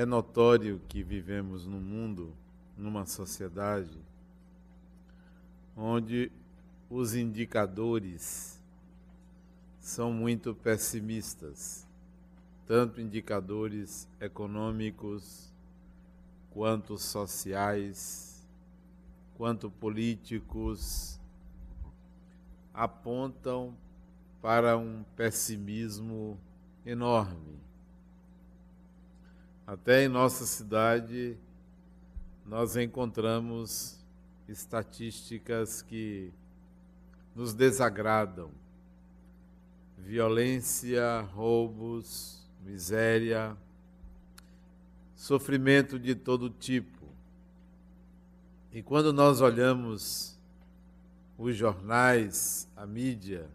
[0.00, 2.34] É notório que vivemos num mundo,
[2.74, 3.98] numa sociedade,
[5.76, 6.32] onde
[6.88, 8.58] os indicadores
[9.78, 11.86] são muito pessimistas,
[12.66, 15.52] tanto indicadores econômicos,
[16.50, 18.48] quanto sociais,
[19.36, 21.20] quanto políticos,
[22.72, 23.76] apontam
[24.40, 26.38] para um pessimismo
[26.86, 27.69] enorme.
[29.70, 31.38] Até em nossa cidade,
[32.44, 34.04] nós encontramos
[34.48, 36.32] estatísticas que
[37.36, 38.50] nos desagradam.
[39.96, 43.56] Violência, roubos, miséria,
[45.14, 47.06] sofrimento de todo tipo.
[48.72, 50.36] E quando nós olhamos
[51.38, 53.48] os jornais, a mídia,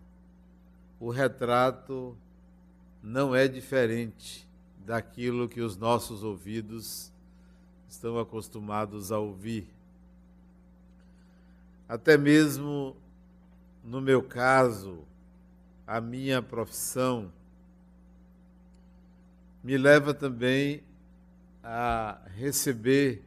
[0.98, 2.18] o retrato
[3.04, 4.45] não é diferente
[4.86, 7.12] daquilo que os nossos ouvidos
[7.90, 9.68] estão acostumados a ouvir.
[11.88, 12.96] Até mesmo
[13.84, 15.00] no meu caso,
[15.86, 17.32] a minha profissão
[19.64, 20.84] me leva também
[21.64, 23.24] a receber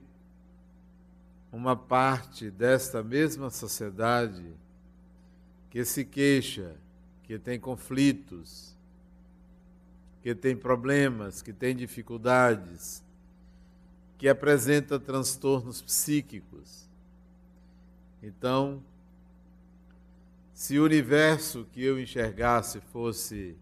[1.53, 4.53] uma parte desta mesma sociedade
[5.70, 6.77] que se queixa,
[7.22, 8.77] que tem conflitos,
[10.29, 13.03] que tem problemas, que tem dificuldades,
[14.19, 16.87] que apresenta transtornos psíquicos.
[18.23, 18.83] Então,
[20.53, 23.56] se o universo que eu enxergasse fosse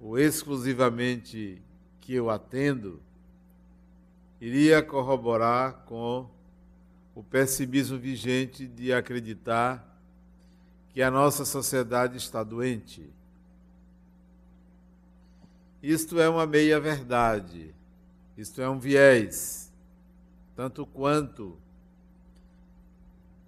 [0.00, 1.62] o exclusivamente
[2.00, 3.00] que eu atendo,
[4.40, 6.28] iria corroborar com
[7.14, 10.02] o pessimismo vigente de acreditar
[10.88, 13.08] que a nossa sociedade está doente.
[15.82, 17.74] Isto é uma meia-verdade,
[18.36, 19.72] isto é um viés,
[20.56, 21.56] tanto quanto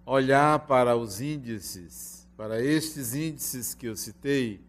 [0.06, 4.60] olhar para os índices, para estes índices que eu citei,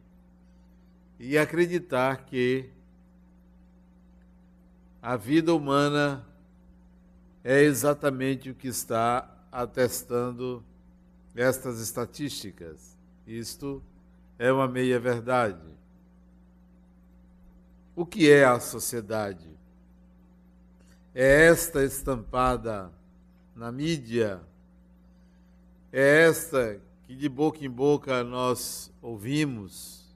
[1.20, 2.70] e acreditar que
[5.00, 6.26] a vida humana
[7.44, 10.64] é exatamente o que está atestando
[11.36, 12.98] estas estatísticas.
[13.26, 13.84] Isto
[14.38, 15.81] é uma meia-verdade.
[17.96, 19.50] O que é a sociedade?
[21.14, 22.90] É esta estampada
[23.54, 24.42] na mídia,
[25.92, 30.10] é esta que de boca em boca nós ouvimos,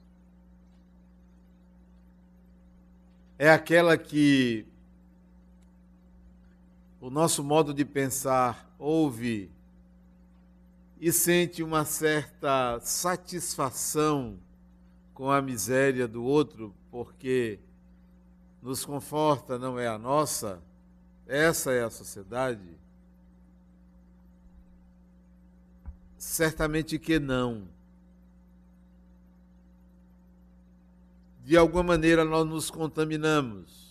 [3.38, 4.66] é aquela que
[6.98, 9.50] o nosso modo de pensar ouve
[10.98, 14.38] e sente uma certa satisfação
[15.12, 17.60] com a miséria do outro, porque
[18.62, 20.62] nos conforta, não é a nossa,
[21.26, 22.76] essa é a sociedade.
[26.16, 27.68] Certamente que não.
[31.44, 33.86] De alguma maneira nós nos contaminamos.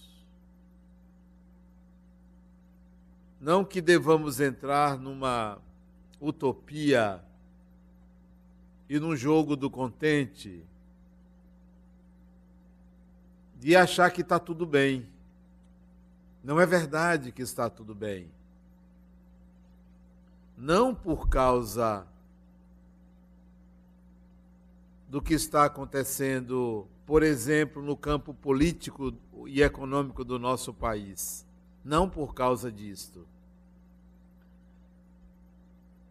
[3.40, 5.62] Não que devamos entrar numa
[6.20, 7.24] utopia
[8.90, 10.64] e num jogo do contente
[13.66, 15.10] de achar que está tudo bem.
[16.44, 18.30] Não é verdade que está tudo bem.
[20.56, 22.06] Não por causa
[25.10, 29.12] do que está acontecendo, por exemplo, no campo político
[29.48, 31.44] e econômico do nosso país.
[31.84, 33.28] Não por causa disto.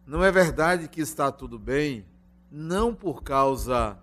[0.05, 2.05] Não é verdade que está tudo bem,
[2.51, 3.97] não por causa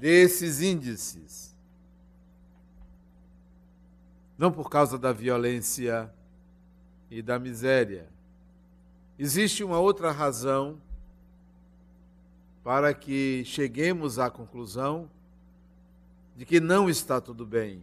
[0.00, 1.54] desses índices,
[4.38, 6.12] não por causa da violência
[7.10, 8.08] e da miséria.
[9.18, 10.80] Existe uma outra razão
[12.62, 15.08] para que cheguemos à conclusão
[16.36, 17.82] de que não está tudo bem.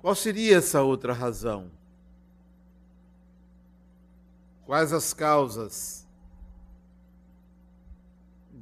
[0.00, 1.70] Qual seria essa outra razão?
[4.64, 6.08] Quais as causas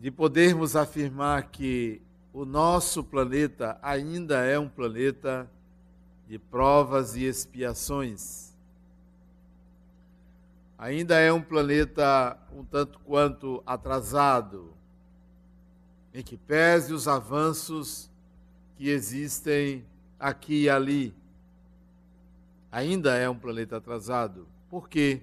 [0.01, 2.03] de podermos afirmar que
[2.33, 5.51] o nosso planeta ainda é um planeta
[6.29, 8.57] de provas e expiações?
[10.79, 14.73] Ainda é um planeta um tanto quanto atrasado,
[16.15, 18.11] em que pese os avanços
[18.77, 19.85] que existem
[20.19, 21.15] aqui e ali
[22.71, 24.47] ainda é um planeta atrasado.
[24.71, 25.23] Por quê?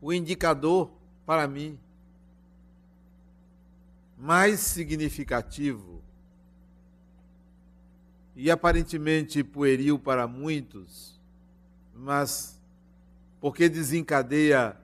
[0.00, 0.90] O indicador,
[1.24, 1.78] para mim,
[4.18, 6.02] mais significativo
[8.34, 11.20] e aparentemente pueril para muitos,
[11.94, 12.60] mas
[13.40, 14.76] porque desencadeia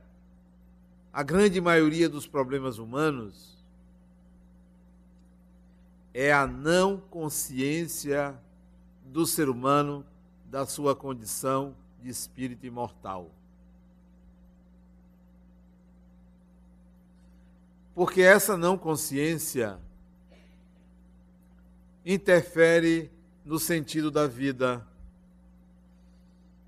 [1.12, 3.56] a grande maioria dos problemas humanos,
[6.12, 8.36] é a não consciência
[9.04, 10.04] do ser humano
[10.46, 13.30] da sua condição de espírito imortal.
[17.94, 19.78] Porque essa não consciência
[22.04, 23.10] interfere
[23.44, 24.86] no sentido da vida,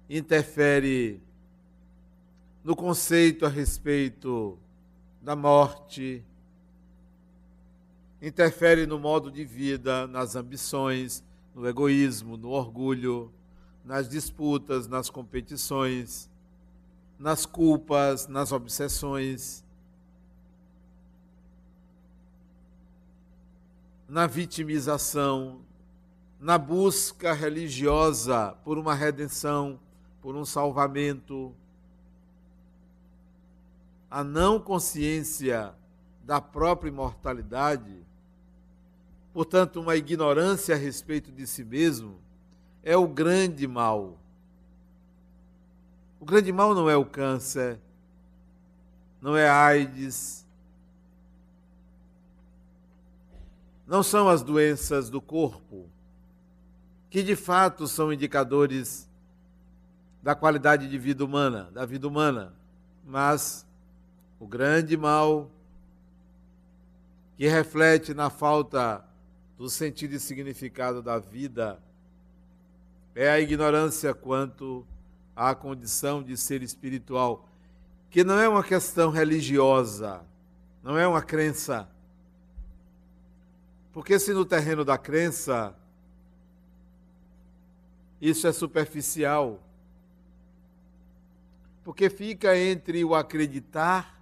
[0.09, 1.21] interfere
[2.63, 4.59] no conceito a respeito
[5.21, 6.25] da morte,
[8.23, 11.25] interfere no modo de vida, nas ambições,
[11.55, 13.33] no egoísmo, no orgulho,
[13.85, 16.29] nas disputas, nas competições,
[17.19, 19.66] nas culpas, nas obsessões.
[24.09, 25.61] Na vitimização,
[26.39, 29.81] na busca religiosa por uma redenção,
[30.23, 31.55] por um salvamento,
[34.11, 35.75] a não consciência
[36.25, 38.05] da própria imortalidade,
[39.33, 42.17] portanto, uma ignorância a respeito de si mesmo,
[42.83, 44.19] é o grande mal.
[46.21, 47.79] O grande mal não é o câncer,
[49.21, 50.46] não é a AIDS,
[53.87, 55.89] não são as doenças do corpo,
[57.09, 59.09] que de fato são indicadores
[60.23, 62.53] da qualidade de vida humana, da vida humana,
[63.05, 63.65] mas
[64.41, 65.49] o grande mal
[67.37, 69.05] que reflete na falta
[69.57, 71.79] do sentido e significado da vida
[73.15, 74.85] é a ignorância quanto
[75.35, 77.49] à condição de ser espiritual,
[78.11, 80.23] que não é uma questão religiosa,
[80.83, 81.89] não é uma crença
[83.97, 85.75] porque se no terreno da crença
[88.21, 89.59] isso é superficial,
[91.83, 94.21] porque fica entre o acreditar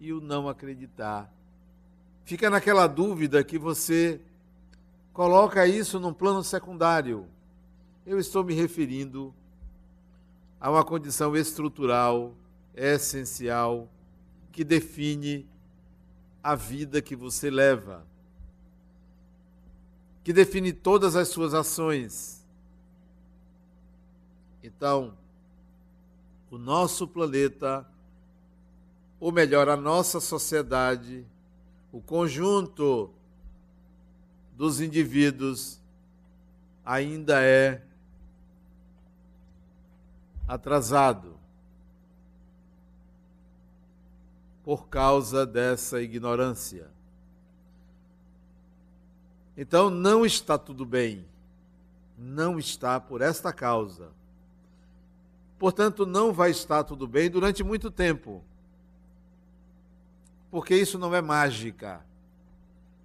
[0.00, 1.32] e o não acreditar.
[2.24, 4.20] Fica naquela dúvida que você
[5.12, 7.28] coloca isso num plano secundário.
[8.04, 9.32] Eu estou me referindo
[10.60, 12.34] a uma condição estrutural,
[12.74, 13.88] essencial,
[14.50, 15.48] que define
[16.42, 18.10] a vida que você leva
[20.22, 22.44] que define todas as suas ações.
[24.62, 25.16] Então,
[26.50, 27.86] o nosso planeta,
[29.18, 31.26] ou melhor, a nossa sociedade,
[31.90, 33.10] o conjunto
[34.56, 35.80] dos indivíduos
[36.84, 37.82] ainda é
[40.46, 41.36] atrasado
[44.62, 46.88] por causa dessa ignorância.
[49.56, 51.24] Então não está tudo bem.
[52.18, 54.08] Não está por esta causa.
[55.58, 58.42] Portanto, não vai estar tudo bem durante muito tempo.
[60.50, 62.04] Porque isso não é mágica.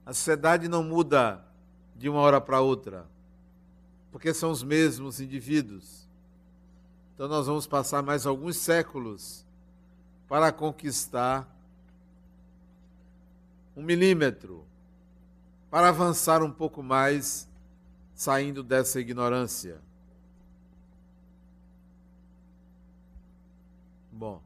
[0.05, 1.43] A sociedade não muda
[1.95, 3.05] de uma hora para outra.
[4.11, 6.07] Porque são os mesmos indivíduos.
[7.13, 9.43] Então nós vamos passar mais alguns séculos
[10.27, 11.51] para conquistar
[13.75, 14.66] um milímetro,
[15.69, 17.47] para avançar um pouco mais,
[18.15, 19.81] saindo dessa ignorância.
[24.11, 24.41] Bom,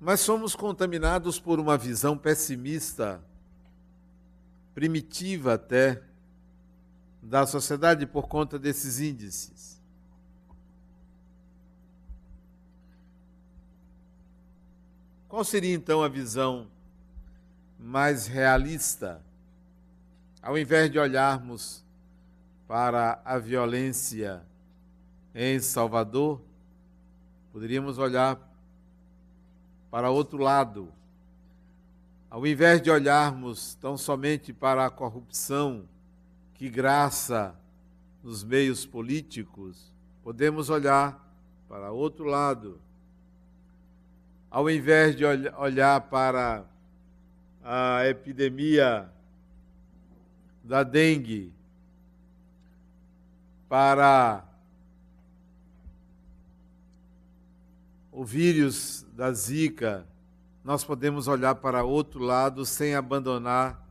[0.00, 3.24] mas somos contaminados por uma visão pessimista,
[4.74, 6.02] primitiva até,
[7.22, 9.82] da sociedade por conta desses índices.
[15.26, 16.70] Qual seria então a visão
[17.84, 19.20] mais realista.
[20.40, 21.84] Ao invés de olharmos
[22.66, 24.42] para a violência
[25.34, 26.40] em Salvador,
[27.52, 28.40] poderíamos olhar
[29.90, 30.90] para outro lado.
[32.30, 35.86] Ao invés de olharmos tão somente para a corrupção
[36.54, 37.54] que graça
[38.22, 41.22] nos meios políticos, podemos olhar
[41.68, 42.80] para outro lado.
[44.50, 46.64] Ao invés de olhar para
[47.64, 49.10] a epidemia
[50.62, 51.50] da dengue,
[53.66, 54.44] para
[58.12, 60.06] o vírus da Zika,
[60.62, 63.82] nós podemos olhar para outro lado sem abandonar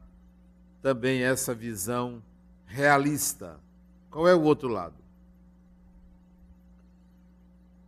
[0.82, 2.22] também essa visão
[2.66, 3.60] realista.
[4.10, 4.96] Qual é o outro lado?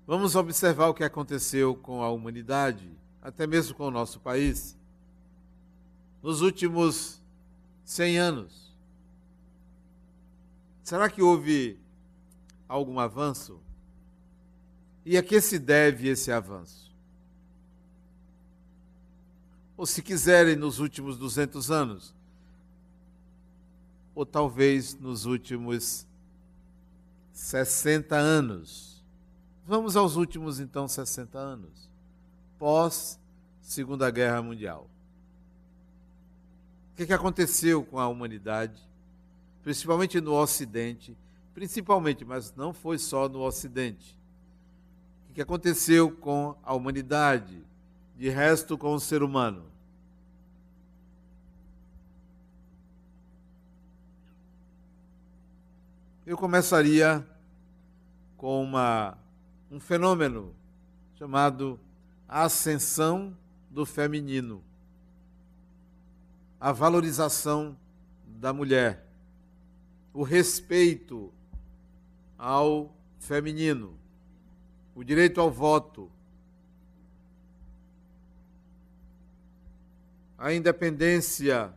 [0.07, 2.89] Vamos observar o que aconteceu com a humanidade,
[3.21, 4.75] até mesmo com o nosso país
[6.25, 7.21] nos últimos
[7.83, 8.73] 100 anos?
[10.83, 11.77] Será que houve
[12.67, 13.59] algum avanço?
[15.05, 16.91] E a que se deve esse avanço?
[19.77, 22.11] Ou se quiserem, nos últimos 200 anos?
[24.15, 26.07] Ou talvez nos últimos
[27.33, 29.05] 60 anos?
[29.63, 31.87] Vamos aos últimos, então, 60 anos,
[32.57, 33.19] pós
[33.61, 34.89] Segunda Guerra Mundial.
[36.95, 38.81] O que, que aconteceu com a humanidade,
[39.61, 41.13] principalmente no Ocidente,
[41.53, 44.17] principalmente, mas não foi só no Ocidente.
[45.29, 47.61] O que aconteceu com a humanidade,
[48.17, 49.65] de resto com o ser humano?
[56.25, 57.27] Eu começaria
[58.37, 59.17] com uma,
[59.69, 60.55] um fenômeno
[61.19, 61.77] chamado
[62.25, 63.35] ascensão
[63.69, 64.63] do feminino
[66.65, 67.77] a valorização
[68.25, 69.05] da mulher,
[70.11, 71.31] o respeito
[72.39, 73.93] ao feminino,
[74.95, 76.11] o direito ao voto,
[80.39, 81.71] a independência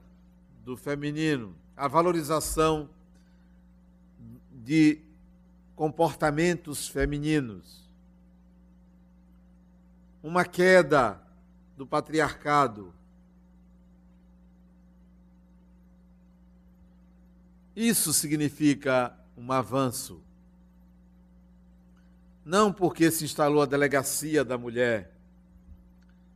[0.64, 2.88] do feminino, a valorização
[4.50, 5.02] de
[5.76, 7.86] comportamentos femininos,
[10.22, 11.20] uma queda
[11.76, 12.94] do patriarcado,
[17.80, 20.20] Isso significa um avanço.
[22.44, 25.14] Não porque se instalou a delegacia da mulher.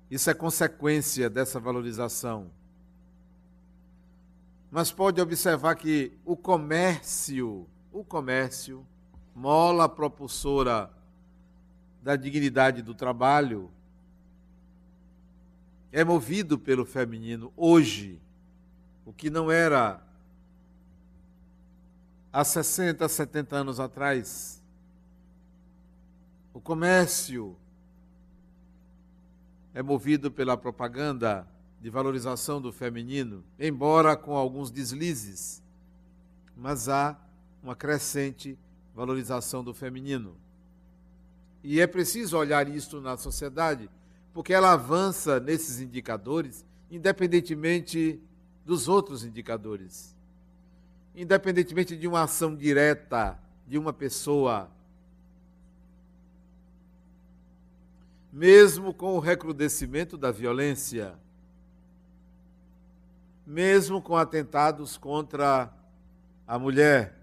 [0.09, 2.49] Isso é consequência dessa valorização.
[4.71, 8.87] Mas pode observar que o comércio, o comércio,
[9.35, 10.93] mola propulsora
[12.01, 13.69] da dignidade do trabalho,
[15.91, 18.23] é movido pelo feminino hoje,
[19.05, 20.01] o que não era
[22.33, 24.63] há 60, 70 anos atrás,
[26.55, 27.57] o comércio
[29.75, 31.47] é movido pela propaganda
[31.81, 35.63] de valorização do feminino, embora com alguns deslizes,
[36.57, 37.19] mas há
[37.63, 38.59] uma crescente
[38.95, 40.37] valorização do feminino.
[41.63, 43.91] E é preciso olhar isto na sociedade,
[44.33, 48.21] porque ela avança nesses indicadores, independentemente
[48.65, 50.15] dos outros indicadores
[51.15, 54.71] independentemente de uma ação direta de uma pessoa,
[58.33, 61.15] mesmo com o recrudescimento da violência,
[63.47, 65.73] mesmo com atentados contra
[66.47, 67.19] a mulher,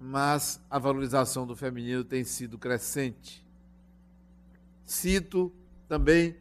[0.00, 3.44] mas a valorização do feminino tem sido crescente.
[4.84, 5.52] Cito
[5.88, 6.36] também,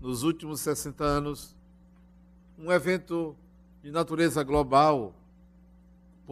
[0.00, 1.56] nos últimos 60 anos,
[2.58, 3.36] um evento
[3.82, 5.14] de natureza global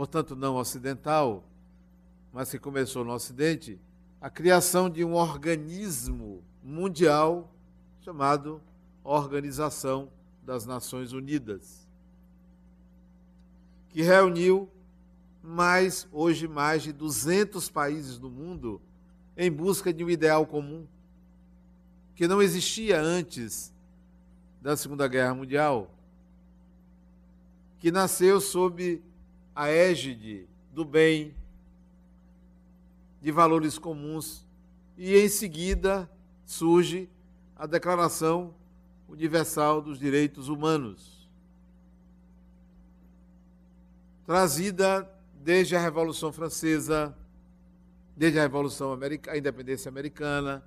[0.01, 1.45] portanto não ocidental,
[2.33, 3.79] mas que começou no Ocidente,
[4.19, 7.53] a criação de um organismo mundial
[8.01, 8.63] chamado
[9.05, 10.11] Organização
[10.43, 11.87] das Nações Unidas,
[13.91, 14.71] que reuniu
[15.43, 18.81] mais, hoje, mais de 200 países do mundo
[19.37, 20.87] em busca de um ideal comum,
[22.15, 23.71] que não existia antes
[24.63, 25.95] da Segunda Guerra Mundial,
[27.79, 29.03] que nasceu sob
[29.61, 31.35] a égide do bem,
[33.21, 34.47] de valores comuns,
[34.97, 36.11] e em seguida
[36.47, 37.11] surge
[37.55, 38.55] a Declaração
[39.07, 41.29] Universal dos Direitos Humanos,
[44.25, 47.15] trazida desde a Revolução Francesa,
[48.17, 50.65] desde a Revolução Americana, a Independência Americana.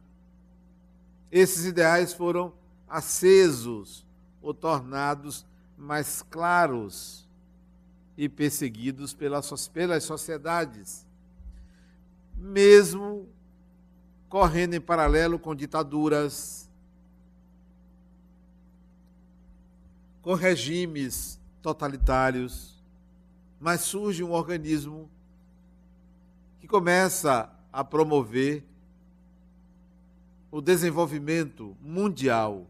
[1.32, 2.54] Esses ideais foram
[2.88, 4.06] acesos
[4.40, 5.44] ou tornados
[5.76, 7.23] mais claros
[8.18, 11.06] e perseguidos pelas, pelas sociedades,
[12.36, 13.28] mesmo
[14.30, 16.70] correndo em paralelo com ditaduras,
[20.22, 22.82] com regimes totalitários,
[23.60, 25.10] mas surge um organismo
[26.60, 28.64] que começa a promover
[30.52, 32.68] o desenvolvimento mundial,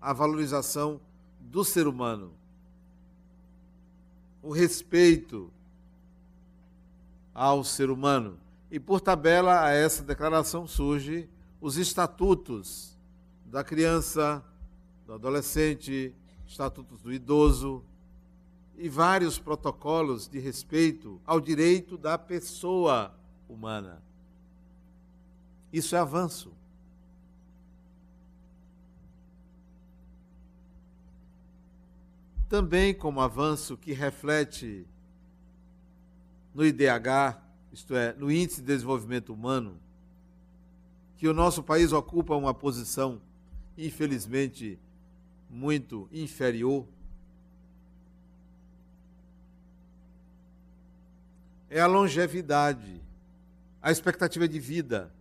[0.00, 1.00] a valorização
[1.40, 2.32] do ser humano
[4.46, 5.50] o respeito
[7.34, 8.38] ao ser humano.
[8.70, 11.28] E por tabela a essa declaração surge
[11.60, 12.96] os estatutos
[13.44, 14.44] da criança,
[15.04, 16.14] do adolescente,
[16.46, 17.82] estatutos do idoso
[18.78, 23.12] e vários protocolos de respeito ao direito da pessoa
[23.48, 24.00] humana.
[25.72, 26.52] Isso é avanço.
[32.48, 34.86] Também como avanço que reflete
[36.54, 37.38] no IDH,
[37.72, 39.78] isto é, no Índice de Desenvolvimento Humano,
[41.16, 43.20] que o nosso país ocupa uma posição,
[43.76, 44.78] infelizmente,
[45.50, 46.86] muito inferior.
[51.68, 53.02] É a longevidade,
[53.82, 55.12] a expectativa de vida,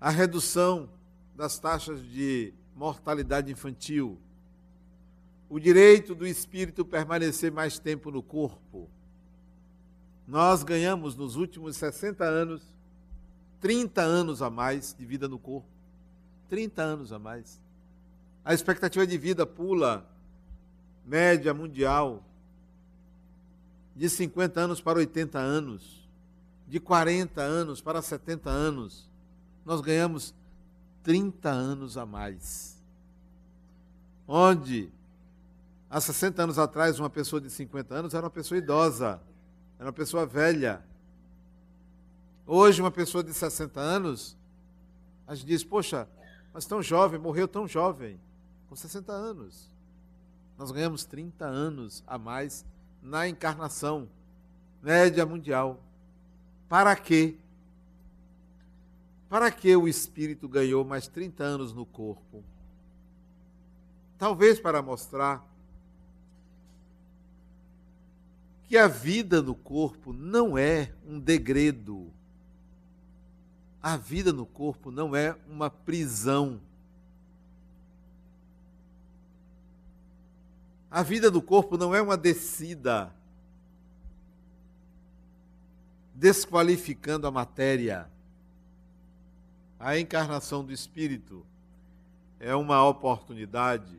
[0.00, 0.88] a redução
[1.36, 4.18] das taxas de mortalidade infantil,
[5.50, 8.88] o direito do espírito permanecer mais tempo no corpo.
[10.26, 12.62] Nós ganhamos nos últimos 60 anos
[13.60, 15.68] 30 anos a mais de vida no corpo.
[16.48, 17.60] 30 anos a mais.
[18.42, 20.08] A expectativa de vida pula
[21.04, 22.24] média mundial
[23.94, 26.08] de 50 anos para 80 anos,
[26.66, 29.06] de 40 anos para 70 anos.
[29.66, 30.34] Nós ganhamos
[31.02, 32.80] 30 anos a mais.
[34.26, 34.92] Onde
[35.88, 39.20] há 60 anos atrás uma pessoa de 50 anos era uma pessoa idosa,
[39.78, 40.84] era uma pessoa velha.
[42.46, 44.36] Hoje uma pessoa de 60 anos,
[45.26, 46.08] a gente diz, poxa,
[46.52, 48.20] mas tão jovem, morreu tão jovem,
[48.68, 49.70] com 60 anos.
[50.58, 52.64] Nós ganhamos 30 anos a mais
[53.02, 54.08] na encarnação
[54.82, 55.80] média mundial.
[56.68, 57.36] Para quê?
[59.30, 62.42] Para que o espírito ganhou mais 30 anos no corpo?
[64.18, 65.48] Talvez para mostrar
[68.64, 72.12] que a vida no corpo não é um degredo.
[73.80, 76.60] A vida no corpo não é uma prisão.
[80.90, 83.14] A vida do corpo não é uma descida,
[86.12, 88.10] desqualificando a matéria.
[89.80, 91.42] A encarnação do Espírito
[92.38, 93.96] é uma oportunidade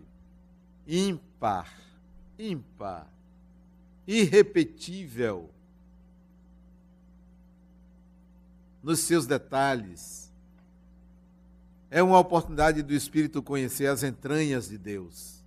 [0.87, 1.75] ímpar,
[2.37, 3.07] ímpar,
[4.05, 5.49] irrepetível
[8.83, 10.31] nos seus detalhes.
[11.89, 15.43] É uma oportunidade do Espírito conhecer as entranhas de Deus.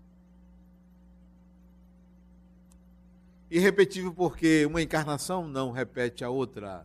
[3.48, 6.84] Irrepetível porque uma encarnação não repete a outra.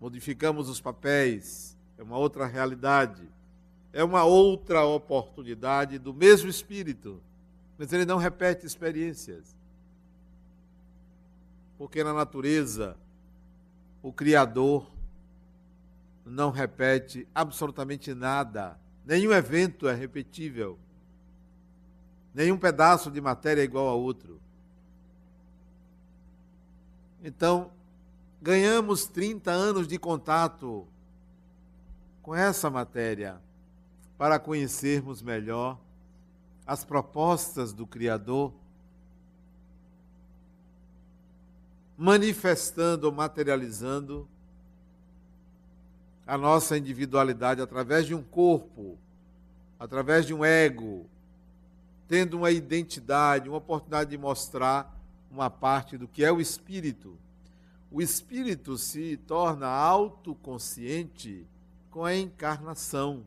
[0.00, 3.28] Modificamos os papéis, é uma outra realidade,
[3.92, 7.20] é uma outra oportunidade do mesmo Espírito,
[7.78, 9.56] mas ele não repete experiências.
[11.78, 12.96] Porque na natureza,
[14.02, 14.90] o Criador
[16.24, 20.78] não repete absolutamente nada, nenhum evento é repetível,
[22.34, 24.40] nenhum pedaço de matéria é igual a outro.
[27.22, 27.70] Então,
[28.42, 30.86] ganhamos 30 anos de contato
[32.26, 33.40] com essa matéria
[34.18, 35.78] para conhecermos melhor
[36.66, 38.52] as propostas do Criador,
[41.96, 44.28] manifestando ou materializando
[46.26, 48.98] a nossa individualidade através de um corpo,
[49.78, 51.06] através de um ego,
[52.08, 57.16] tendo uma identidade, uma oportunidade de mostrar uma parte do que é o espírito.
[57.88, 61.46] O espírito se torna autoconsciente
[61.96, 63.26] com a encarnação,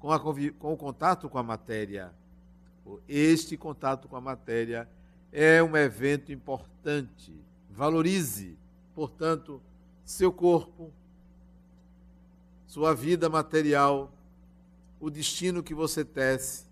[0.00, 2.14] com, a, com o contato com a matéria.
[3.06, 4.88] Este contato com a matéria
[5.30, 7.30] é um evento importante.
[7.70, 8.56] Valorize,
[8.94, 9.60] portanto,
[10.02, 10.90] seu corpo,
[12.66, 14.10] sua vida material,
[14.98, 16.64] o destino que você tece,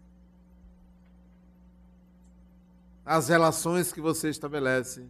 [3.04, 5.04] as relações que você estabelece,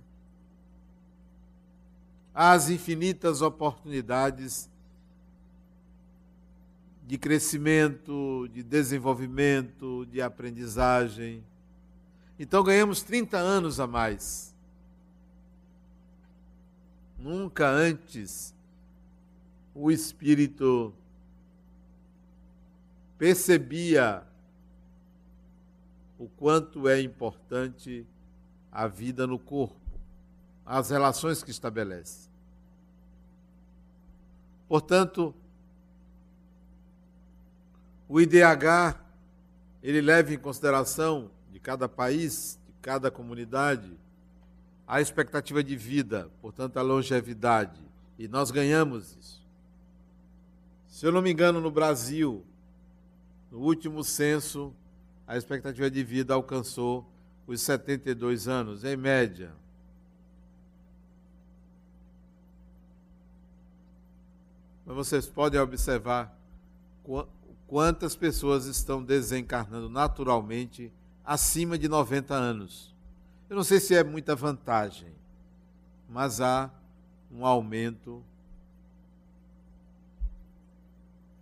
[2.35, 4.69] as infinitas oportunidades
[7.13, 11.45] de crescimento, de desenvolvimento, de aprendizagem.
[12.39, 14.55] Então ganhamos 30 anos a mais.
[17.19, 18.55] Nunca antes
[19.75, 20.95] o espírito
[23.19, 24.23] percebia
[26.19, 28.07] o quanto é importante
[28.73, 29.77] a vida no corpo,
[30.65, 32.31] as relações que estabelece.
[34.67, 35.35] Portanto,
[38.13, 39.01] o IDH,
[39.83, 43.91] ele leva em consideração de cada país, de cada comunidade,
[44.87, 47.81] a expectativa de vida, portanto, a longevidade.
[48.19, 49.43] E nós ganhamos isso.
[50.89, 52.45] Se eu não me engano, no Brasil,
[53.51, 54.75] no último censo,
[55.27, 57.11] a expectativa de vida alcançou
[57.47, 59.53] os 72 anos, em média.
[64.85, 66.39] Mas vocês podem observar
[67.73, 70.93] quantas pessoas estão desencarnando naturalmente
[71.25, 72.95] acima de 90 anos.
[73.49, 75.09] Eu não sei se é muita vantagem,
[76.07, 76.71] mas há
[77.33, 78.23] um aumento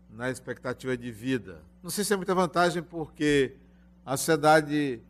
[0.08, 1.62] na expectativa de vida.
[1.82, 3.56] Não sei se é muita vantagem porque
[4.06, 5.00] a sociedade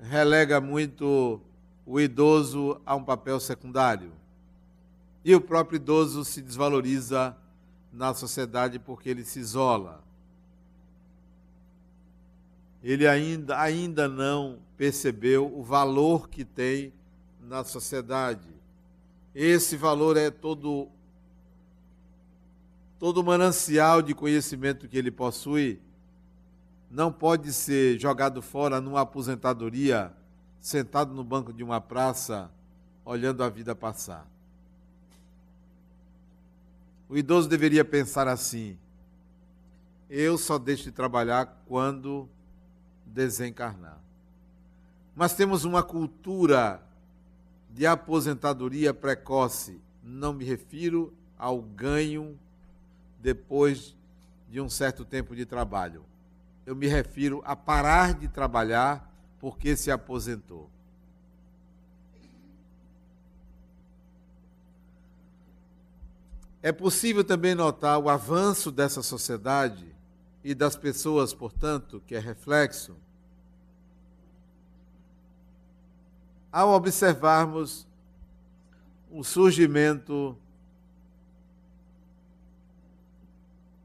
[0.00, 1.40] relega muito
[1.86, 4.10] o idoso a um papel secundário.
[5.24, 7.36] E o próprio idoso se desvaloriza
[7.92, 10.04] na sociedade porque ele se isola.
[12.86, 16.92] Ele ainda, ainda não percebeu o valor que tem
[17.40, 18.48] na sociedade.
[19.34, 20.88] Esse valor é todo
[22.96, 25.80] todo manancial de conhecimento que ele possui
[26.88, 30.12] não pode ser jogado fora numa aposentadoria,
[30.60, 32.48] sentado no banco de uma praça,
[33.04, 34.24] olhando a vida passar.
[37.08, 38.78] O idoso deveria pensar assim:
[40.08, 42.28] eu só deixo de trabalhar quando
[43.06, 43.98] desencarnar.
[45.14, 46.82] Mas temos uma cultura
[47.70, 49.80] de aposentadoria precoce.
[50.02, 52.38] Não me refiro ao ganho
[53.20, 53.96] depois
[54.50, 56.04] de um certo tempo de trabalho.
[56.66, 60.68] Eu me refiro a parar de trabalhar porque se aposentou.
[66.62, 69.95] É possível também notar o avanço dessa sociedade
[70.46, 72.96] e das pessoas, portanto, que é reflexo,
[76.52, 77.84] ao observarmos
[79.10, 80.38] o surgimento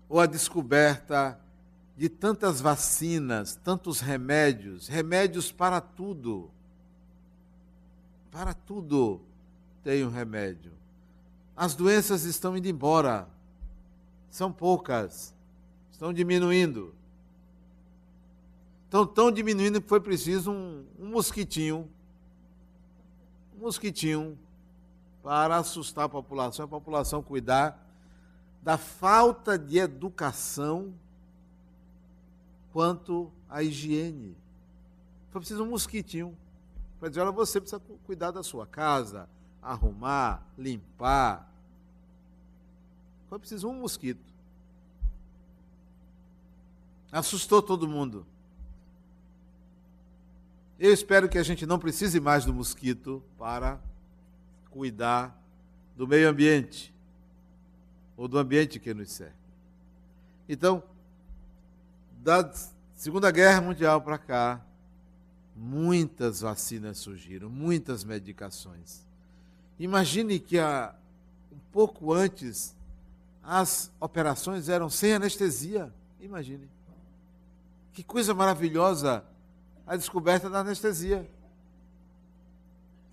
[0.07, 1.39] ou a descoberta
[1.97, 6.51] de tantas vacinas, tantos remédios, remédios para tudo.
[8.29, 9.19] Para tudo
[9.83, 10.73] tem um remédio.
[11.57, 13.27] As doenças estão indo embora.
[14.29, 15.33] São poucas.
[16.01, 16.95] Estão diminuindo.
[18.85, 21.87] Estão tão diminuindo que foi preciso um, um mosquitinho.
[23.55, 24.35] Um mosquitinho
[25.21, 27.87] para assustar a população, a população cuidar
[28.63, 30.91] da falta de educação
[32.73, 34.35] quanto à higiene.
[35.29, 36.35] Foi preciso um mosquitinho
[36.99, 39.29] para dizer: olha, você precisa cuidar da sua casa,
[39.61, 41.47] arrumar, limpar.
[43.29, 44.30] Foi preciso um mosquito.
[47.11, 48.25] Assustou todo mundo.
[50.79, 53.79] Eu espero que a gente não precise mais do mosquito para
[54.71, 55.39] cuidar
[55.95, 56.93] do meio ambiente
[58.17, 59.35] ou do ambiente que nos serve.
[60.47, 60.81] Então,
[62.23, 62.51] da
[62.95, 64.61] Segunda Guerra Mundial para cá,
[65.55, 69.05] muitas vacinas surgiram, muitas medicações.
[69.79, 70.95] Imagine que há,
[71.51, 72.75] um pouco antes
[73.43, 75.93] as operações eram sem anestesia.
[76.19, 76.69] Imagine.
[77.93, 79.23] Que coisa maravilhosa
[79.85, 81.29] a descoberta da anestesia.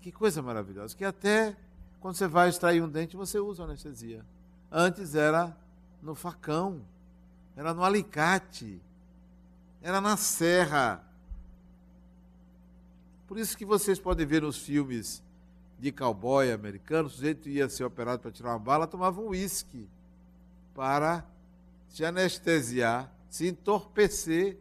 [0.01, 0.95] Que coisa maravilhosa.
[0.95, 1.55] Que até
[1.99, 4.25] quando você vai extrair um dente, você usa anestesia.
[4.71, 5.55] Antes era
[6.01, 6.81] no facão,
[7.57, 8.81] era no alicate
[9.81, 11.03] era na serra.
[13.27, 15.23] Por isso que vocês podem ver nos filmes
[15.77, 19.87] de cowboy americano, o sujeito ia ser operado para tirar uma bala, tomava um uísque
[20.75, 21.25] para
[21.87, 24.57] se anestesiar, se entorpecer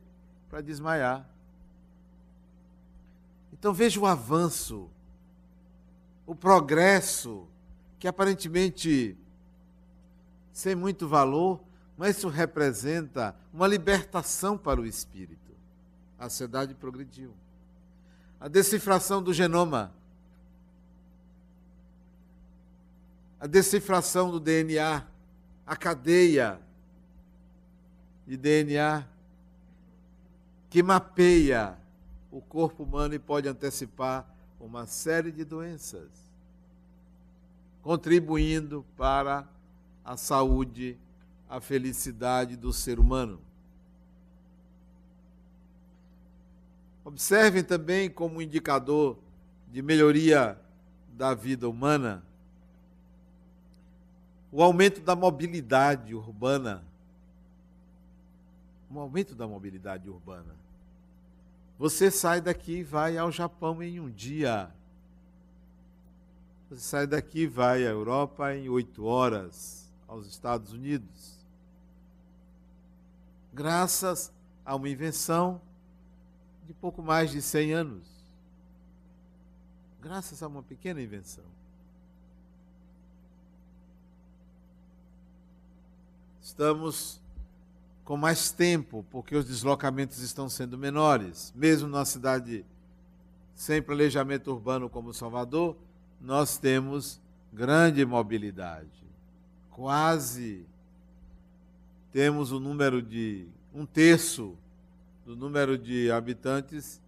[0.48, 1.28] para desmaiar.
[3.52, 4.88] Então veja o avanço,
[6.26, 7.46] o progresso,
[7.98, 9.16] que aparentemente
[10.52, 11.60] sem muito valor,
[11.96, 15.52] mas isso representa uma libertação para o espírito.
[16.18, 17.32] A sociedade progrediu.
[18.40, 19.92] A decifração do genoma,
[23.40, 25.04] a decifração do DNA,
[25.66, 26.60] a cadeia
[28.26, 29.06] de DNA
[30.68, 31.78] que mapeia
[32.30, 34.26] o corpo humano e pode antecipar
[34.60, 36.10] uma série de doenças,
[37.82, 39.48] contribuindo para
[40.04, 40.98] a saúde
[41.48, 43.40] a felicidade do ser humano.
[47.04, 49.18] Observem também como indicador
[49.68, 50.60] de melhoria
[51.08, 52.22] da vida humana
[54.50, 56.82] o aumento da mobilidade urbana.
[58.90, 60.54] O aumento da mobilidade urbana.
[61.78, 64.70] Você sai daqui e vai ao Japão em um dia.
[66.68, 71.38] Você sai daqui e vai à Europa em oito horas, aos Estados Unidos
[73.58, 74.32] graças
[74.64, 75.60] a uma invenção
[76.64, 78.08] de pouco mais de 100 anos.
[80.00, 81.42] Graças a uma pequena invenção.
[86.40, 87.20] Estamos
[88.08, 91.52] com mais tempo, porque os deslocamentos estão sendo menores.
[91.54, 92.64] Mesmo numa cidade
[93.54, 95.76] sem planejamento urbano como Salvador,
[96.18, 97.20] nós temos
[97.52, 99.06] grande mobilidade.
[99.70, 100.64] Quase
[102.10, 104.56] temos o número de um terço
[105.26, 107.02] do número de habitantes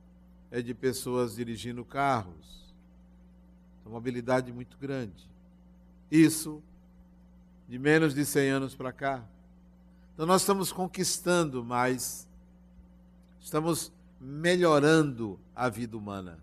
[0.51, 2.75] é de pessoas dirigindo carros.
[3.87, 5.27] Uma mobilidade muito grande.
[6.11, 6.63] Isso
[7.67, 9.25] de menos de 100 anos para cá.
[10.21, 12.29] Então nós estamos conquistando mais,
[13.41, 16.39] estamos melhorando a vida humana.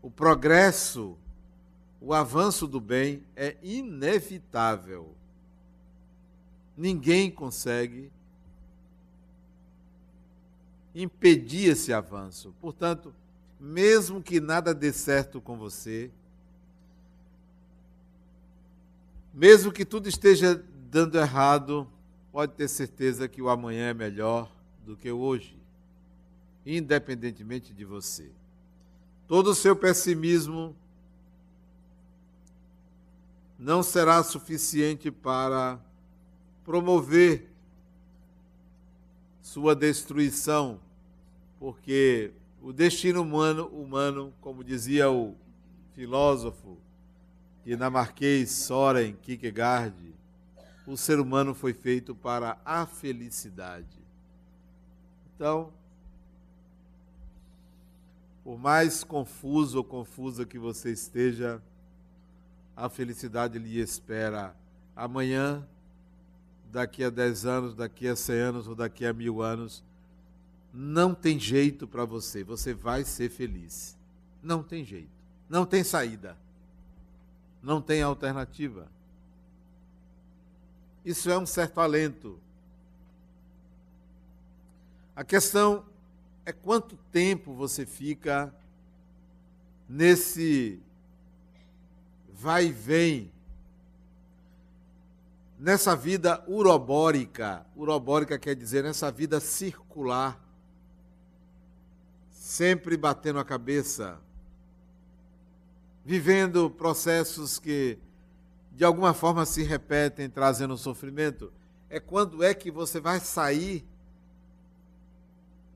[0.00, 1.18] O progresso,
[2.00, 5.12] o avanço do bem é inevitável.
[6.76, 8.08] Ninguém consegue
[10.94, 12.54] impedir esse avanço.
[12.60, 13.12] Portanto,
[13.58, 16.08] mesmo que nada dê certo com você,
[19.34, 21.90] mesmo que tudo esteja dando errado,
[22.32, 24.50] pode ter certeza que o amanhã é melhor
[24.84, 25.60] do que o hoje,
[26.64, 28.30] independentemente de você.
[29.26, 30.74] Todo o seu pessimismo
[33.58, 35.78] não será suficiente para
[36.64, 37.50] promover
[39.42, 40.80] sua destruição,
[41.58, 45.34] porque o destino humano, humano, como dizia o
[45.94, 46.78] filósofo
[47.64, 49.94] dinamarquês Soren Kierkegaard,
[50.92, 53.98] o ser humano foi feito para a felicidade.
[55.34, 55.72] Então,
[58.42, 61.62] por mais confuso ou confusa que você esteja,
[62.76, 64.56] a felicidade lhe espera
[64.96, 65.66] amanhã,
[66.70, 69.84] daqui a 10 anos, daqui a 100 anos ou daqui a mil anos.
[70.72, 73.96] Não tem jeito para você, você vai ser feliz.
[74.42, 75.10] Não tem jeito,
[75.48, 76.36] não tem saída,
[77.62, 78.88] não tem alternativa.
[81.04, 82.38] Isso é um certo alento.
[85.16, 85.84] A questão
[86.44, 88.54] é quanto tempo você fica
[89.88, 90.80] nesse
[92.40, 93.30] vai e vem,
[95.58, 97.66] nessa vida urobórica.
[97.76, 100.42] Urobórica quer dizer nessa vida circular,
[102.30, 104.18] sempre batendo a cabeça,
[106.02, 107.98] vivendo processos que
[108.80, 111.52] de alguma forma se repetem, trazendo sofrimento,
[111.90, 113.86] é quando é que você vai sair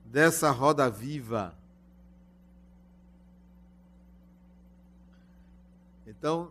[0.07, 1.55] dessa roda viva.
[6.07, 6.51] Então,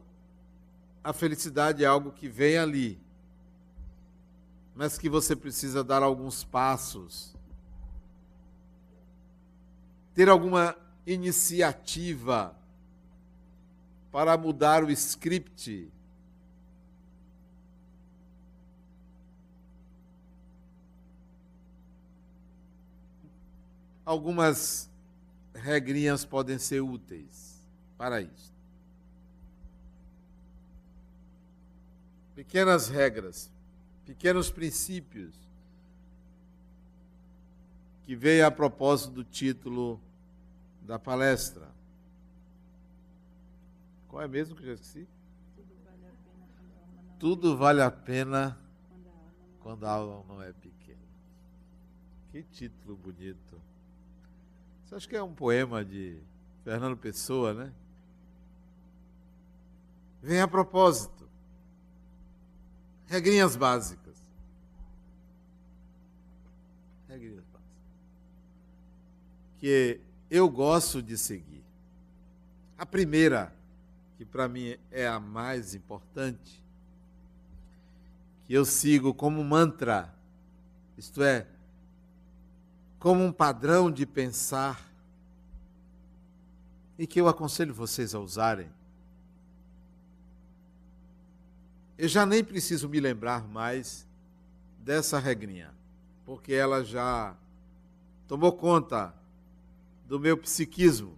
[1.04, 3.02] a felicidade é algo que vem ali,
[4.76, 7.36] mas que você precisa dar alguns passos,
[10.14, 12.56] ter alguma iniciativa
[14.12, 15.92] para mudar o script
[24.06, 24.90] algumas
[25.54, 27.62] regrinhas podem ser úteis
[27.98, 28.54] para isso.
[32.36, 33.52] Pequenas regras,
[34.06, 35.36] pequenos princípios
[38.06, 40.02] que veio a propósito do título
[40.82, 41.72] da palestra.
[44.10, 45.08] Qual é mesmo que eu já esqueci?
[47.18, 48.58] Tudo vale a pena
[49.62, 51.00] quando a alma não é pequena.
[52.32, 53.62] Que título bonito.
[54.94, 56.22] Você acha que é um poema de
[56.64, 57.74] Fernando Pessoa, né?
[60.22, 61.28] Vem a propósito.
[63.08, 64.16] Regrinhas básicas.
[67.10, 67.76] Regrinhas básicas.
[69.58, 71.64] Que eu gosto de seguir.
[72.78, 73.52] A primeira,
[74.16, 76.64] que para mim é a mais importante,
[78.46, 80.14] que eu sigo como mantra,
[80.96, 81.48] isto é,
[83.04, 84.90] como um padrão de pensar
[86.98, 88.70] e que eu aconselho vocês a usarem.
[91.98, 94.08] Eu já nem preciso me lembrar mais
[94.80, 95.70] dessa regrinha,
[96.26, 97.36] porque ela já
[98.26, 99.14] tomou conta
[100.08, 101.14] do meu psiquismo.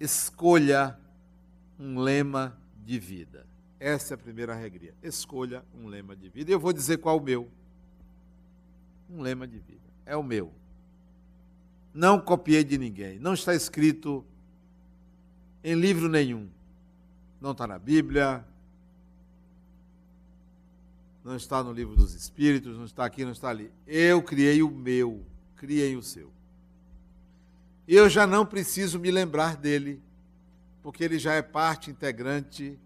[0.00, 0.98] Escolha
[1.78, 3.46] um lema de vida.
[3.78, 4.94] Essa é a primeira regrinha.
[5.02, 6.50] Escolha um lema de vida.
[6.50, 7.46] Eu vou dizer qual o meu.
[9.10, 9.76] Um lema de vida
[10.06, 10.52] é o meu.
[11.92, 13.18] Não copiei de ninguém.
[13.18, 14.24] Não está escrito
[15.64, 16.48] em livro nenhum.
[17.40, 18.44] Não está na Bíblia.
[21.24, 22.78] Não está no livro dos Espíritos.
[22.78, 23.70] Não está aqui, não está ali.
[23.86, 25.24] Eu criei o meu.
[25.56, 26.30] Criei o seu.
[27.88, 30.02] Eu já não preciso me lembrar dele,
[30.82, 32.78] porque ele já é parte integrante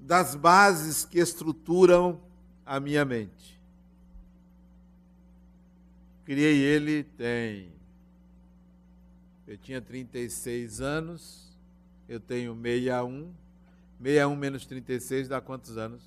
[0.00, 2.20] das bases que estruturam
[2.64, 3.60] a minha mente.
[6.24, 7.72] Criei ele tem.
[9.46, 11.56] Eu tinha 36 anos,
[12.08, 13.32] eu tenho 61.
[14.00, 16.02] 61 menos 36 dá quantos anos?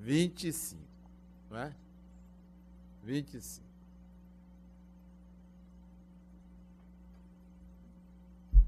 [0.00, 0.80] 25,
[1.50, 1.74] não é?
[3.04, 3.64] 25.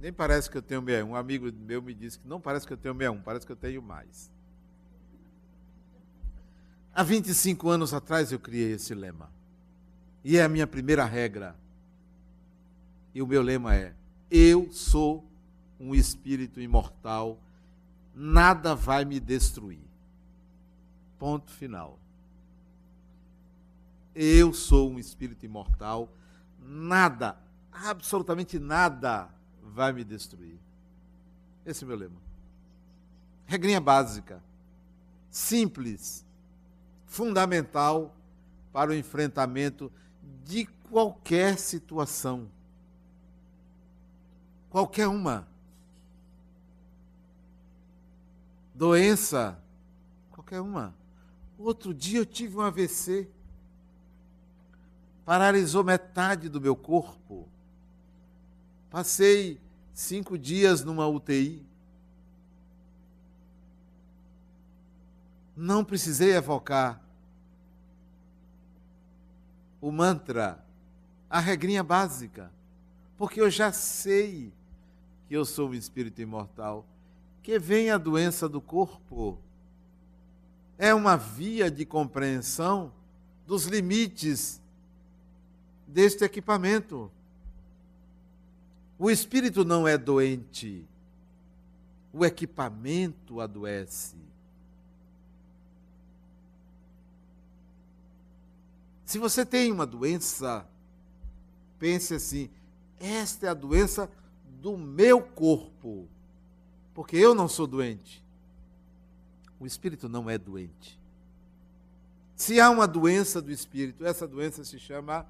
[0.01, 1.11] Nem parece que eu tenho 61.
[1.11, 3.57] Um amigo meu me disse que não parece que eu tenho 61, parece que eu
[3.57, 4.31] tenho mais.
[6.95, 9.34] Há 25 anos atrás eu criei esse lema.
[10.25, 11.55] E é a minha primeira regra.
[13.15, 13.95] E o meu lema é:
[14.31, 15.25] Eu sou
[15.79, 17.39] um espírito imortal,
[18.15, 19.85] nada vai me destruir.
[21.19, 21.99] Ponto final.
[24.15, 26.09] Eu sou um espírito imortal,
[26.59, 27.37] nada,
[27.71, 29.29] absolutamente nada
[29.63, 30.57] vai me destruir.
[31.67, 32.17] Esse é o meu lema.
[33.47, 34.43] Regrinha básica,
[35.31, 36.25] simples,
[37.07, 38.15] fundamental
[38.73, 39.91] para o enfrentamento
[40.45, 42.49] de qualquer situação.
[44.71, 45.47] Qualquer uma.
[48.75, 49.59] Doença,
[50.31, 50.95] qualquer uma.
[51.59, 53.29] Outro dia eu tive um AVC.
[55.25, 57.49] Paralisou metade do meu corpo.
[58.91, 59.61] Passei
[59.93, 61.65] cinco dias numa UTI.
[65.57, 67.04] Não precisei evocar
[69.85, 70.65] o mantra,
[71.29, 72.51] a regrinha básica,
[73.19, 74.51] porque eu já sei
[75.29, 76.87] que eu sou um espírito imortal,
[77.43, 79.39] que vem a doença do corpo.
[80.79, 82.95] É uma via de compreensão
[83.47, 84.59] dos limites
[85.87, 87.13] deste equipamento.
[88.99, 90.83] O espírito não é doente,
[92.11, 94.17] o equipamento adoece.
[99.05, 100.67] Se você tem uma doença,
[101.79, 102.51] pense assim:
[102.99, 104.11] esta é a doença
[104.61, 106.09] do meu corpo,
[106.95, 108.25] porque eu não sou doente.
[109.61, 110.99] O espírito não é doente.
[112.35, 115.27] Se há uma doença do espírito, essa doença se chama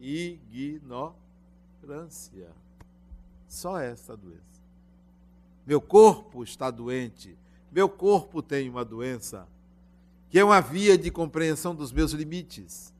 [0.00, 1.14] ignorância.
[3.46, 4.40] Só essa doença.
[5.66, 7.36] Meu corpo está doente,
[7.70, 9.46] meu corpo tem uma doença,
[10.28, 12.92] que é uma via de compreensão dos meus limites.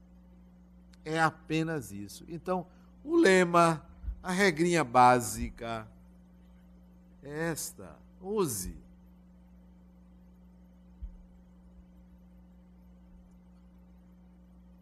[1.05, 2.25] É apenas isso.
[2.29, 2.67] Então,
[3.05, 3.85] o lema,
[4.23, 5.89] a regrinha básica
[7.23, 8.77] é esta: use.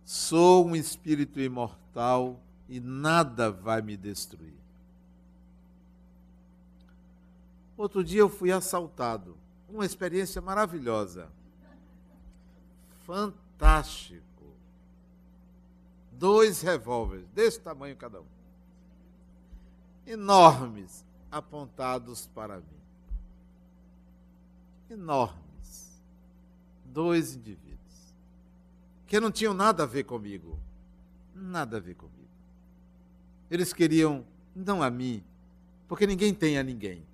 [0.04, 4.58] Sou um espírito imortal e nada vai me destruir.
[7.76, 9.36] Outro dia eu fui assaltado.
[9.68, 11.28] Uma experiência maravilhosa.
[13.04, 14.27] Fantástico
[16.18, 18.26] dois revólveres, desse tamanho cada um,
[20.06, 22.64] enormes, apontados para mim.
[24.90, 26.02] Enormes.
[26.84, 27.78] Dois indivíduos.
[29.06, 30.58] Que não tinham nada a ver comigo.
[31.34, 32.16] Nada a ver comigo.
[33.50, 34.24] Eles queriam,
[34.56, 35.22] não a mim,
[35.86, 37.06] porque ninguém tem a ninguém.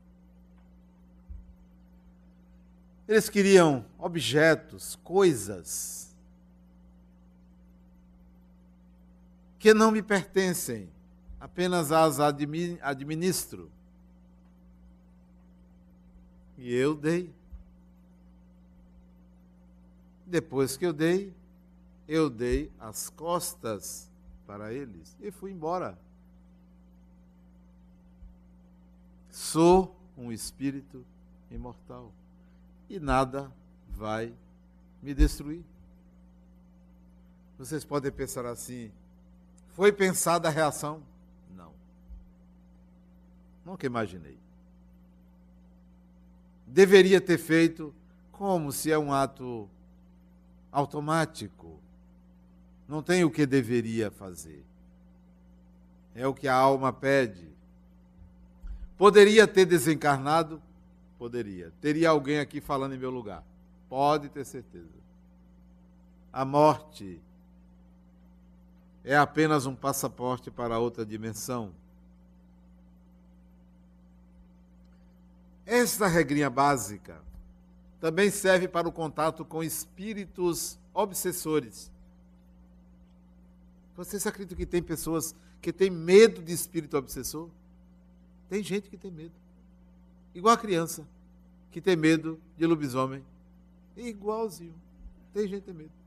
[3.07, 6.14] Eles queriam objetos, coisas
[9.65, 10.91] que não me pertencem,
[11.41, 13.71] apenas as administro.
[16.59, 17.33] E eu dei.
[20.27, 21.33] Depois que eu dei,
[22.07, 24.11] eu dei as costas
[24.47, 25.99] para eles e fui embora.
[29.31, 31.07] Sou um espírito
[31.51, 32.13] imortal
[32.87, 33.51] e nada
[33.89, 34.31] vai
[35.03, 35.65] me destruir.
[37.57, 38.93] Vocês podem pensar assim:
[39.75, 41.03] foi pensada a reação?
[41.55, 41.73] Não.
[43.65, 44.39] Nunca imaginei.
[46.67, 47.93] Deveria ter feito
[48.33, 49.69] como se é um ato
[50.71, 51.79] automático.
[52.89, 54.65] Não tem o que deveria fazer.
[56.15, 57.49] É o que a alma pede.
[58.97, 60.63] Poderia ter desencarnado?
[61.19, 61.73] Poderia.
[61.81, 63.43] Teria alguém aqui falando em meu lugar?
[63.89, 65.03] Pode ter certeza.
[66.33, 67.21] A morte
[69.05, 71.73] é apenas um passaporte para outra dimensão.
[75.67, 77.21] Esta regrinha básica
[78.01, 81.91] também serve para o contato com espíritos obsessores.
[83.97, 87.49] Vocês acreditam que tem pessoas que têm medo de espírito obsessor?
[88.49, 89.33] Tem gente que tem medo.
[90.35, 91.07] Igual a criança
[91.71, 93.25] que tem medo de lobisomem.
[93.97, 94.75] Igualzinho.
[95.33, 96.04] tem gente que tem medo.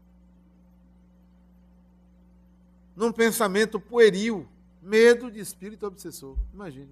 [2.98, 4.48] Num pensamento pueril,
[4.82, 6.36] medo de espírito obsessor.
[6.52, 6.90] Imagine.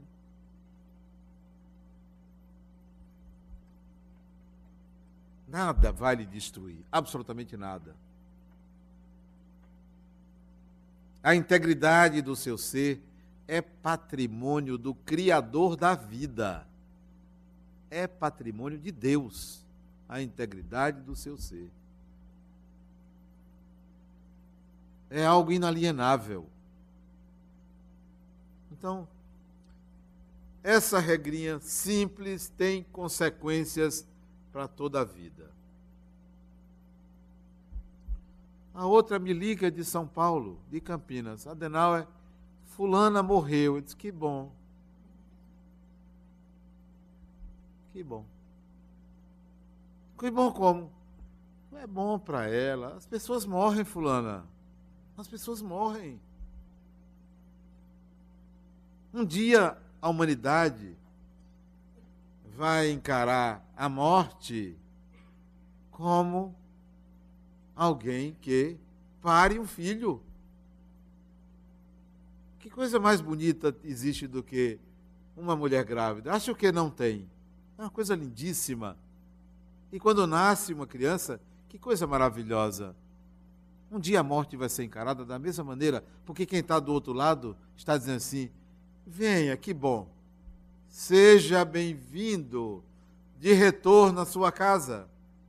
[5.48, 7.96] Nada vai lhe destruir, absolutamente nada.
[11.24, 13.02] A integridade do seu ser
[13.48, 16.68] é patrimônio do Criador da vida.
[17.90, 19.66] É patrimônio de Deus,
[20.08, 21.68] a integridade do seu ser.
[25.16, 26.46] É algo inalienável.
[28.70, 29.08] Então,
[30.62, 34.06] essa regrinha simples tem consequências
[34.52, 35.50] para toda a vida.
[38.74, 41.48] A outra me liga de São Paulo, de Campinas.
[41.48, 42.06] Adenauer,
[42.66, 43.78] fulana morreu.
[43.78, 44.52] Eu disse, que bom.
[47.94, 48.26] Que bom.
[50.20, 50.92] Que bom como?
[51.72, 52.98] Não é bom para ela.
[52.98, 54.54] As pessoas morrem, fulana.
[55.18, 56.20] As pessoas morrem.
[59.14, 60.96] Um dia a humanidade
[62.56, 64.78] vai encarar a morte
[65.90, 66.56] como
[67.76, 68.78] alguém que
[69.22, 70.22] pare um filho.
[72.60, 74.80] Que coisa mais bonita existe do que
[75.36, 76.34] uma mulher grávida?
[76.34, 77.30] Acho que não tem.
[77.78, 78.98] É uma coisa lindíssima.
[79.92, 81.40] E quando nasce uma criança,
[81.70, 82.96] que coisa maravilhosa.
[83.92, 87.14] Um dia a morte vai ser encarada da mesma maneira, porque quem está do outro
[87.14, 88.50] lado está dizendo assim:
[89.06, 90.10] venha, que bom.
[90.88, 92.84] Seja bem-vindo
[93.40, 95.08] de retorno à sua casa.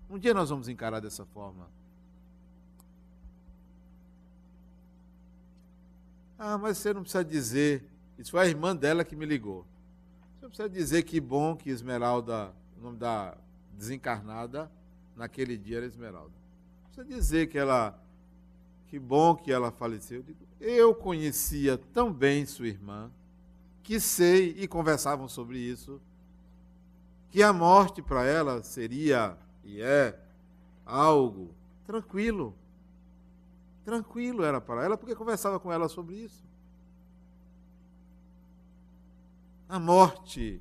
[0.08, 1.68] Um dia nós vamos encarar dessa forma.
[6.38, 7.84] Ah, mas você não precisa dizer.
[8.18, 9.66] Isso foi a irmã dela que me ligou.
[10.34, 13.36] Você não precisa dizer que bom que Esmeralda, o nome da
[13.72, 14.70] desencarnada,
[15.14, 16.34] naquele dia era Esmeralda.
[16.84, 17.98] Não precisa dizer que ela.
[18.88, 20.18] Que bom que ela faleceu.
[20.18, 23.10] Eu, digo, eu conhecia tão bem sua irmã
[23.82, 26.00] que sei, e conversavam sobre isso,
[27.30, 30.18] que a morte para ela seria e é
[30.84, 32.52] algo tranquilo.
[33.84, 36.44] Tranquilo era para ela, porque conversava com ela sobre isso.
[39.68, 40.60] A morte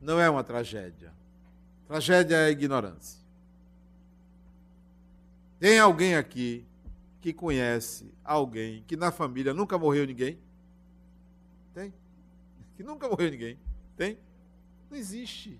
[0.00, 1.12] não é uma tragédia.
[1.88, 3.20] Tragédia é ignorância.
[5.58, 6.64] Tem alguém aqui
[7.24, 10.38] que conhece alguém que na família nunca morreu ninguém?
[11.72, 11.90] Tem?
[12.76, 13.58] que nunca morreu ninguém.
[13.96, 14.18] Tem?
[14.90, 15.58] Não existe.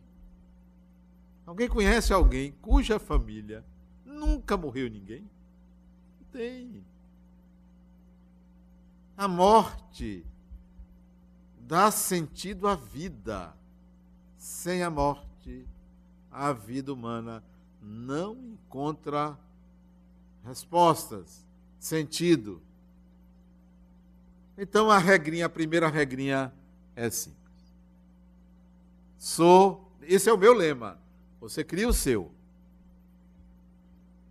[1.46, 3.64] Alguém conhece alguém cuja família
[4.04, 5.26] nunca morreu ninguém?
[6.30, 6.84] Tem.
[9.16, 10.22] A morte
[11.60, 13.56] dá sentido à vida.
[14.36, 15.66] Sem a morte,
[16.30, 17.42] a vida humana
[17.80, 19.38] não encontra
[20.44, 21.43] respostas,
[21.85, 22.62] sentido.
[24.57, 26.53] Então a regrinha, a primeira regrinha
[26.97, 27.43] é simples.
[29.18, 30.99] Sou, esse é o meu lema.
[31.41, 32.32] Você cria o seu.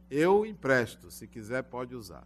[0.09, 2.25] Eu empresto, se quiser pode usar.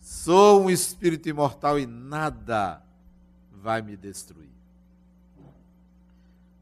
[0.00, 2.82] Sou um espírito imortal e nada
[3.50, 4.50] vai me destruir.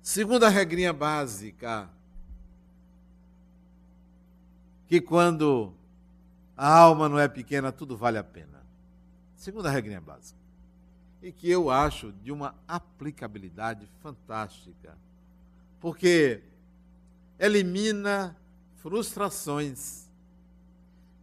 [0.00, 1.90] Segunda regrinha básica,
[4.86, 5.72] que quando
[6.64, 8.64] a alma não é pequena, tudo vale a pena.
[9.34, 10.38] Segunda regrinha básica
[11.20, 14.96] e que eu acho de uma aplicabilidade fantástica,
[15.80, 16.40] porque
[17.36, 18.36] elimina
[18.76, 20.08] frustrações,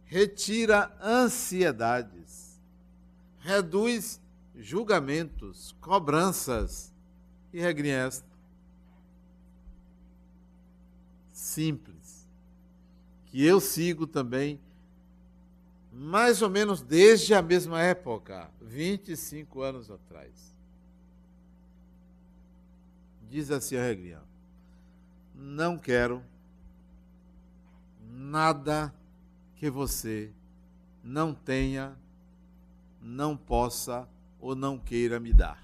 [0.04, 2.60] retira ansiedades,
[3.38, 4.20] reduz
[4.54, 6.92] julgamentos, cobranças
[7.50, 8.28] e regrinha esta.
[11.32, 12.28] Simples.
[13.24, 14.60] Que eu sigo também
[16.02, 20.32] mais ou menos desde a mesma época, 25 anos atrás.
[23.28, 24.22] Diz assim a regrinha:
[25.34, 26.24] Não quero
[28.10, 28.94] nada
[29.56, 30.32] que você
[31.04, 31.94] não tenha,
[32.98, 34.08] não possa
[34.40, 35.62] ou não queira me dar.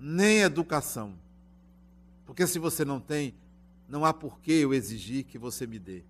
[0.00, 1.14] Nem educação.
[2.24, 3.36] Porque se você não tem,
[3.88, 6.02] não há por que eu exigir que você me dê.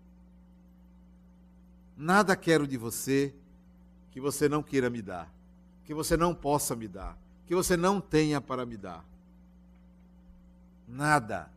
[1.96, 3.34] Nada quero de você
[4.10, 5.32] que você não queira me dar,
[5.84, 7.16] que você não possa me dar,
[7.46, 9.04] que você não tenha para me dar.
[10.86, 11.50] Nada.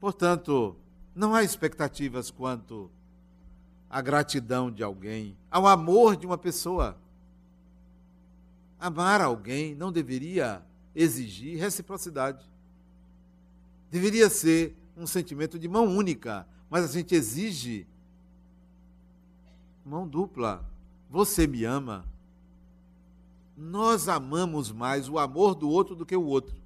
[0.00, 0.74] Portanto,
[1.14, 2.90] não há expectativas quanto
[3.90, 6.96] à gratidão de alguém, ao amor de uma pessoa.
[8.80, 10.62] Amar alguém não deveria
[10.94, 12.44] exigir reciprocidade.
[13.90, 17.86] Deveria ser um sentimento de mão única, mas a gente exige
[19.84, 20.64] mão dupla.
[21.10, 22.04] Você me ama?
[23.56, 26.56] Nós amamos mais o amor do outro do que o outro.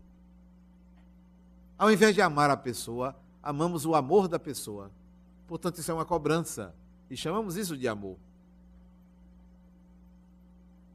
[1.79, 4.91] Ao invés de amar a pessoa, amamos o amor da pessoa.
[5.47, 6.75] Portanto, isso é uma cobrança.
[7.11, 8.17] E chamamos isso de amor.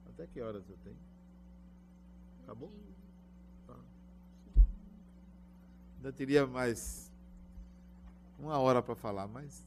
[0.10, 0.98] Até que horas eu tenho?
[2.44, 2.72] Acabou?
[3.68, 3.76] Tá.
[5.98, 7.11] Ainda teria mais
[8.42, 9.64] uma hora para falar, mas.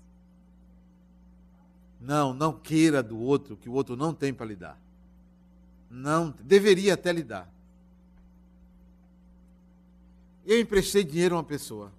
[2.01, 4.79] Não, não queira do outro que o outro não tem para lhe dar.
[5.89, 7.49] Não, deveria até lhe dar.
[10.45, 11.91] Eu emprestei dinheiro a uma pessoa.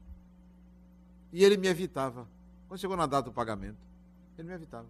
[1.32, 2.28] E ele me evitava.
[2.68, 3.78] Quando chegou na data do pagamento,
[4.38, 4.88] ele me evitava.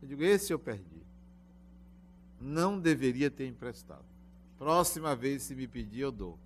[0.00, 1.02] Eu digo, esse eu perdi.
[2.40, 4.04] Não deveria ter emprestado.
[4.58, 6.38] Próxima vez, se me pedir, eu dou.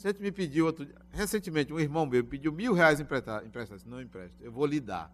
[0.00, 3.78] Você me pediu outro recentemente, um irmão meu pediu mil reais emprestar, emprestar.
[3.84, 5.12] Não empresto, eu vou lhe dar.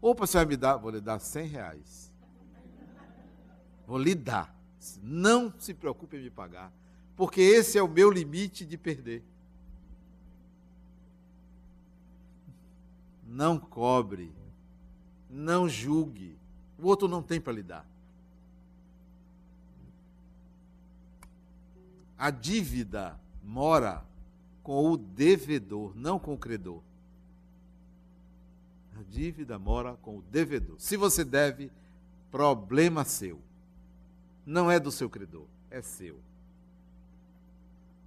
[0.00, 0.76] Opa, você vai me dar?
[0.76, 2.14] Vou lhe dar cem reais.
[3.84, 4.56] Vou lhe dar.
[5.02, 6.72] Não se preocupe em me pagar,
[7.16, 9.24] porque esse é o meu limite de perder.
[13.26, 14.32] Não cobre,
[15.28, 16.38] não julgue.
[16.78, 17.84] O outro não tem para lhe dar.
[22.16, 24.06] A dívida mora
[24.68, 26.82] com o devedor, não com o credor.
[29.00, 30.76] A dívida mora com o devedor.
[30.78, 31.72] Se você deve,
[32.30, 33.40] problema seu.
[34.44, 36.20] Não é do seu credor, é seu.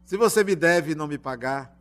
[0.05, 1.75] Se você me deve e não me pagar,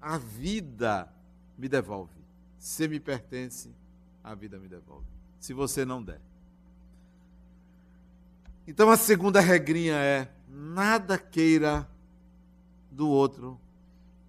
[0.00, 1.08] a vida
[1.56, 2.20] me devolve.
[2.58, 3.70] Se me pertence,
[4.24, 5.06] a vida me devolve.
[5.38, 6.20] Se você não der.
[8.66, 11.88] Então a segunda regrinha é: nada queira
[12.92, 13.58] do outro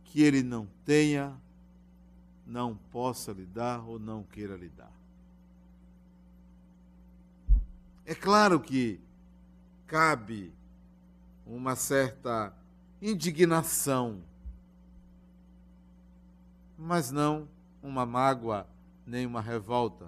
[0.05, 1.35] que ele não tenha
[2.45, 4.91] não possa lhe dar ou não queira lhe dar.
[8.05, 8.99] É claro que
[9.87, 10.53] cabe
[11.45, 12.53] uma certa
[13.01, 14.21] indignação,
[16.77, 17.47] mas não
[17.81, 18.67] uma mágoa
[19.05, 20.07] nem uma revolta.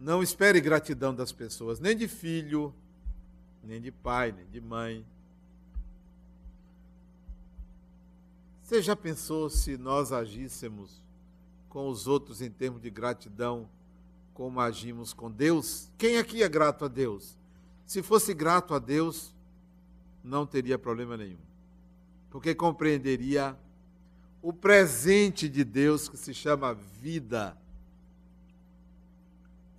[0.00, 2.74] Não espere gratidão das pessoas, nem de filho,
[3.62, 5.04] nem de pai, nem de mãe.
[8.62, 11.02] Você já pensou se nós agíssemos
[11.68, 13.68] com os outros em termos de gratidão,
[14.32, 15.90] como agimos com Deus?
[15.98, 17.36] Quem aqui é grato a Deus?
[17.84, 19.34] Se fosse grato a Deus,
[20.24, 21.36] não teria problema nenhum,
[22.30, 23.54] porque compreenderia
[24.40, 27.54] o presente de Deus que se chama vida.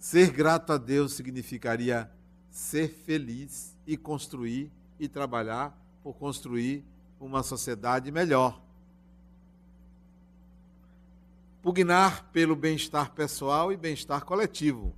[0.01, 2.11] Ser grato a Deus significaria
[2.49, 5.73] ser feliz e construir e trabalhar
[6.03, 6.83] por construir
[7.19, 8.61] uma sociedade melhor
[11.61, 14.93] pugnar pelo bem-estar pessoal e bem-estar coletivo.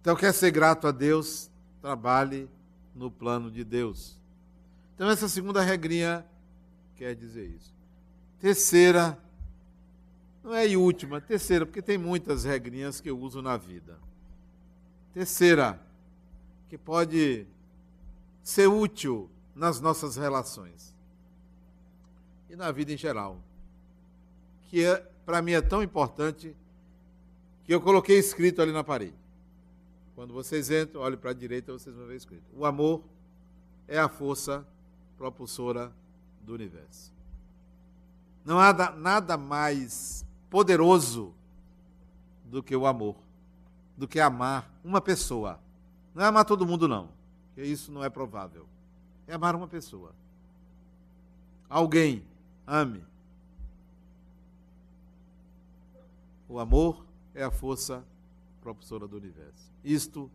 [0.00, 2.48] Então, quer ser grato a Deus, trabalhe
[2.94, 4.20] no plano de Deus.
[4.94, 6.24] Então, essa segunda regrinha
[6.94, 7.74] quer dizer isso.
[8.38, 9.18] Terceira,
[10.46, 13.98] não é e última, terceira, porque tem muitas regrinhas que eu uso na vida.
[15.12, 15.80] Terceira,
[16.68, 17.44] que pode
[18.44, 20.94] ser útil nas nossas relações
[22.48, 23.40] e na vida em geral
[24.68, 26.54] que é, para mim é tão importante
[27.64, 29.16] que eu coloquei escrito ali na parede.
[30.14, 32.44] Quando vocês entram, olhem para a direita, vocês vão ver escrito.
[32.54, 33.02] O amor
[33.88, 34.66] é a força
[35.18, 35.92] propulsora
[36.42, 37.12] do universo.
[38.44, 41.34] Não há nada mais poderoso
[42.44, 43.16] do que o amor,
[43.96, 45.60] do que amar uma pessoa.
[46.14, 47.08] Não é amar todo mundo, não,
[47.48, 48.66] porque isso não é provável.
[49.26, 50.14] É amar uma pessoa.
[51.68, 52.24] Alguém,
[52.66, 53.04] ame.
[56.48, 58.04] O amor é a força
[58.60, 59.72] propulsora do universo.
[59.84, 60.30] Isto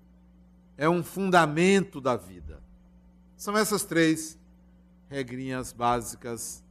[0.78, 2.62] é um fundamento da vida.
[3.38, 4.38] São essas três
[5.10, 6.64] regrinhas básicas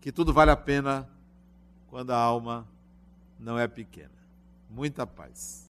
[0.00, 1.08] que tudo vale a pena
[1.88, 2.66] quando a alma
[3.38, 4.10] não é pequena.
[4.70, 5.67] Muita paz.